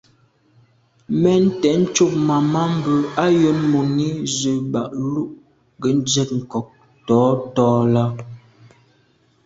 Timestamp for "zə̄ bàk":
4.37-4.89